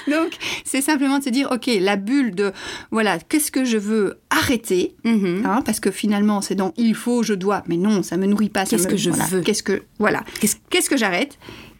[0.10, 0.32] Donc
[0.64, 2.52] c'est simplement de se dire ok la bulle de
[2.90, 4.94] voilà qu'est-ce que je veux arrêter.
[5.04, 5.42] Mhm.
[5.44, 8.48] hein, parce que finalement, c'est dans il faut, je dois, mais non, ça me nourrit
[8.50, 8.64] pas.
[8.64, 9.24] Qu'est-ce me- que je voilà.
[9.26, 11.38] veux Qu'est-ce que voilà Qu'est-ce- Qu'est-ce que j'arrête?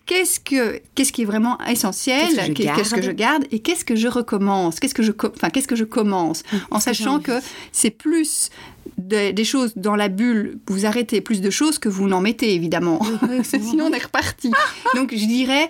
[0.09, 3.59] Qu'est-ce que qu'est-ce qui est vraiment essentiel Qu'est-ce que je que garde je garde et
[3.61, 6.43] qu'est-ce que je recommence Qu'est-ce que je enfin qu'est-ce que je commence
[6.73, 7.39] En que j'ai sachant que
[7.73, 8.49] c'est plus
[8.97, 12.55] de- des choses dans la bulle, vous arrêtez plus de choses que vous n'en mettez
[12.55, 13.01] évidemment.
[13.45, 14.51] Sinon on est reparti.
[14.97, 15.69] Donc je dirais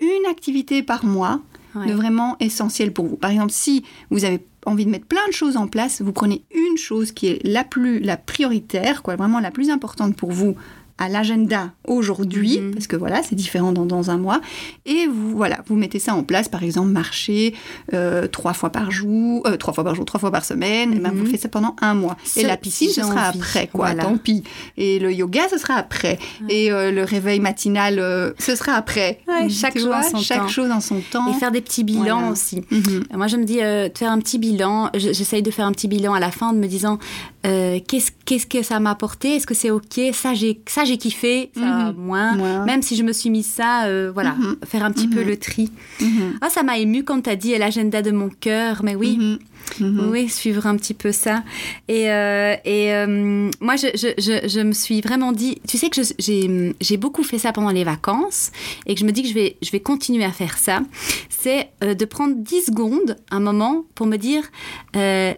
[0.00, 1.40] une activité par mois
[1.74, 1.86] Ouais.
[1.86, 3.16] de vraiment essentiel pour vous.
[3.16, 6.42] Par exemple, si vous avez envie de mettre plein de choses en place, vous prenez
[6.50, 10.56] une chose qui est la plus la prioritaire, quoi, vraiment la plus importante pour vous
[10.98, 12.74] à l'agenda aujourd'hui, Mhm.
[12.74, 14.40] parce que voilà, c'est différent dans, dans un mois,
[14.86, 17.54] et vous voilà, vous mettez ça en place, par exemple, marcher
[17.94, 20.98] euh, trois fois par jour, euh, trois fois par jour, trois fois par semaine, et
[20.98, 21.18] ben Mhm.
[21.20, 22.16] vous faites ça pendant un mois.
[22.36, 23.38] Et la piscine, ce sera envie.
[23.38, 24.02] après, quoi, Voilà.
[24.04, 24.42] tant pis.
[24.76, 26.18] Et le yoga, ce sera après.
[26.48, 27.96] Et euh, le réveil matinal,
[28.38, 29.20] ce sera après.
[29.28, 30.48] Ouais, chaque chose en son chaque temps.
[30.48, 31.30] chose en son temps.
[31.30, 32.30] Et faire des petits bilans Voilà.
[32.32, 32.62] aussi.
[32.70, 33.04] Mhm.
[33.14, 34.90] Moi, je me dis, de faire un petit bilan.
[34.94, 36.98] Je- J'essaye de faire un petit bilan à la fin, de me disant,
[37.48, 39.36] euh, qu'est-ce qu'est-ce que ça m'a apporté?
[39.36, 39.98] Est-ce que c'est OK?
[40.12, 41.50] Ça, j'ai ça, j'ai kiffé.
[41.54, 41.96] Ça, Mhm.
[41.96, 42.64] moins.
[42.66, 44.56] Même si je me suis mis ça, euh, voilà, Mhm.
[44.66, 45.70] faire un petit peu le tri.
[46.00, 46.38] Mhm.
[46.40, 48.82] Ah, ça m'a ému quand tu as dit l'agenda de mon cœur.
[48.84, 49.38] Mais oui, Mhm.
[49.80, 50.08] Mhm.
[50.10, 51.42] oui, suivre un petit peu ça.
[51.88, 52.92] Et, euh, et
[53.60, 56.96] moi, je, je, je, je me suis vraiment dit, tu sais que je- j'ai j'ai
[56.96, 58.50] beaucoup fait ça pendant les vacances
[58.86, 60.80] et que je me dis que je vais, je vais continuer à faire ça.
[61.28, 64.42] C'est de prendre 10 secondes, un moment, pour me dire,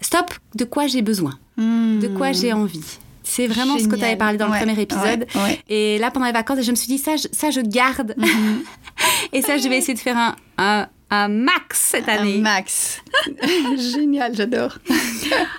[0.03, 2.99] stop, de quoi j'ai besoin, de quoi j'ai envie.
[3.23, 5.27] C'est vraiment ce que tu avais parlé dans Ouais, le premier épisode.
[5.37, 5.61] ouais, ouais.
[5.69, 8.15] Et là, pendant les vacances, je me suis dit, ça, je, ça, je garde.
[8.17, 8.63] Mhm.
[9.33, 12.37] et ça, je vais essayer de faire un, un, un max cette année.
[12.39, 13.03] Un max.
[13.95, 14.79] Génial, j'adore.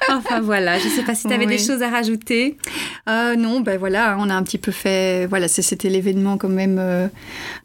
[0.10, 1.58] Enfin voilà, je sais pas si tu avais Oui.
[1.58, 2.58] des choses à rajouter.
[3.10, 5.26] Euh, non, ben voilà, on a un petit peu fait.
[5.28, 7.08] Voilà, c'était l'événement quand même euh,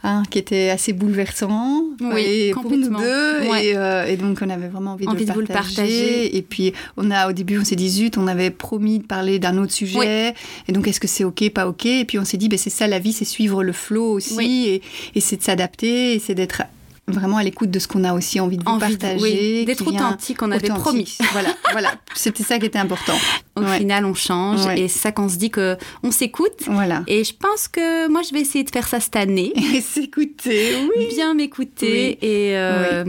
[0.03, 1.83] hein, qui était assez bouleversant.
[2.01, 3.41] Oui, et pour nous deux.
[3.51, 3.67] Ouais.
[3.69, 5.77] Et, euh, et donc on avait vraiment envie, Envie de, de vous le le partager.
[5.77, 6.37] partager.
[6.37, 9.39] Et puis on a au début on s'est dit zut, on avait promis de parler
[9.39, 10.35] d'un autre sujet.
[10.69, 11.87] Et donc est-ce que c'est ok, pas ok?
[11.87, 14.67] Et puis on s'est dit ben c'est ça la vie, c'est suivre le flow aussi
[14.69, 14.83] et,
[15.15, 16.63] et c'est de s'adapter, et c'est d'être
[17.09, 19.87] vraiment à l'écoute de ce qu'on a aussi envie de vous Envie partager, oui, d'être
[19.87, 20.83] authentique, on avait authentique.
[20.83, 21.19] promis.
[21.33, 23.15] Voilà, voilà, c'était ça qui était important.
[23.57, 23.79] Au Ouais.
[23.79, 24.81] final, on change Ouais.
[24.81, 26.63] et c'est ça qu'on se dit que on s'écoute.
[26.67, 27.03] Voilà.
[27.07, 29.53] Et je pense que moi, je vais essayer de faire ça cette année.
[29.75, 31.07] Et s'écouter, oui.
[31.15, 33.05] Bien m'écouter et, euh,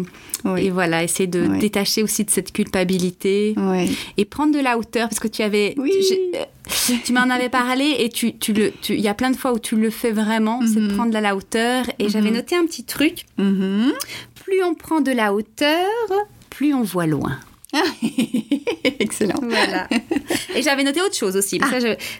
[0.45, 0.65] Oui.
[0.67, 1.59] et voilà, essayer de Oui.
[1.59, 3.97] détacher aussi de cette culpabilité Oui.
[4.17, 5.75] et prendre de la hauteur parce que tu avais,
[7.05, 9.53] tu m'en avais parlé et tu, tu le, tu- il y a plein de fois
[9.53, 10.95] où tu le fais vraiment, c'est de Mhm.
[10.95, 11.85] prendre de la hauteur.
[11.99, 12.35] Et j'avais Mhm.
[12.37, 13.25] noté un petit truc.
[13.37, 13.93] Mhm.
[14.35, 15.87] Plus on prend de la hauteur,
[16.49, 17.37] plus on voit loin.
[18.99, 19.39] Excellent.
[19.41, 19.87] Voilà.
[20.55, 21.59] Et j'avais noté autre chose aussi.
[21.61, 21.67] Ah.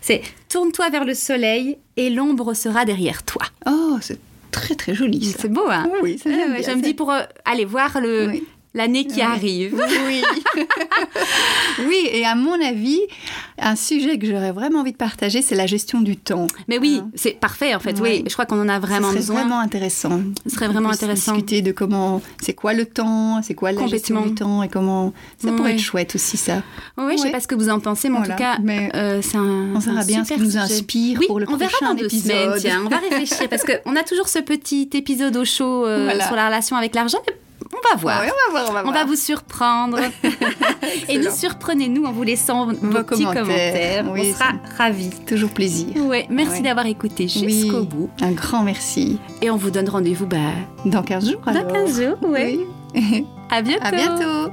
[0.02, 3.44] C'est tourne-toi vers le soleil et l'ombre sera derrière toi.
[3.66, 4.20] Oh, c'est
[4.52, 5.34] très très joli.
[5.38, 8.28] C'est beau, hein Oui, ça ouais, bien, Je me dis pour euh, aller voir le
[8.28, 8.44] Oui.
[8.78, 9.22] L'année qui Oui.
[9.22, 9.76] arrive.
[10.08, 10.22] Oui.
[11.88, 13.00] oui, et à mon avis,
[13.60, 16.48] un sujet que j'aurais vraiment envie de partager, c'est la gestion du temps.
[16.68, 17.10] Mais oui, Hein.
[17.16, 18.00] c'est parfait en fait.
[18.00, 19.36] Oui, je crois qu'on en a vraiment Ce serait besoin.
[19.42, 20.22] vraiment intéressant.
[20.46, 21.34] Ce serait vraiment intéressant.
[21.34, 25.14] Discuter de comment, c'est quoi le temps, c'est quoi la gestion du temps et comment.
[25.38, 26.64] Ça pourrait être chouette aussi ça.
[26.98, 28.34] Oui, je sais pas ce que vous en pensez, mais Voilà.
[28.34, 29.74] en tout cas, Mais euh, c'est un.
[29.76, 32.06] On verra bien ce qui nous inspire Oui, pour le on verra prochain dans deux
[32.06, 32.32] épisode.
[32.32, 32.60] semaines.
[32.60, 36.26] Tiens, on va réfléchir parce qu'on a toujours ce petit épisode au chaud euh, Voilà.
[36.26, 37.20] sur la relation avec l'argent.
[37.28, 37.34] mais
[37.74, 38.22] On va voir.
[38.22, 38.96] Ouais, on va voir, on va On voir.
[38.96, 40.00] va vous surprendre.
[41.10, 43.44] Et nous surprenez-nous en vous laissant vos, petits commentaires.
[43.44, 44.06] commentaires.
[44.12, 45.10] Oui, on sera ravis.
[45.28, 45.88] Toujours plaisir.
[45.98, 46.62] Ouais, merci Ouais.
[46.62, 47.86] d'avoir écouté jusqu'au Oui.
[47.88, 48.10] bout.
[48.22, 49.20] Un grand merci.
[49.42, 50.38] Et on vous donne rendez-vous bah,
[50.86, 51.72] Dans 15 jours dans alors.
[51.74, 52.18] 15 jours.
[52.30, 52.60] Ouais.
[52.96, 53.26] Oui.
[53.50, 53.86] À bientôt.
[53.86, 54.52] À bientôt.